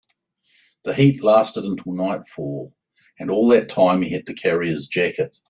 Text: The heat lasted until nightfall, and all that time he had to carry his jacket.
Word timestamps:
The 0.81 0.95
heat 0.95 1.21
lasted 1.21 1.63
until 1.63 1.93
nightfall, 1.93 2.73
and 3.19 3.29
all 3.29 3.49
that 3.49 3.69
time 3.69 4.01
he 4.01 4.09
had 4.09 4.25
to 4.25 4.33
carry 4.33 4.67
his 4.71 4.87
jacket. 4.87 5.37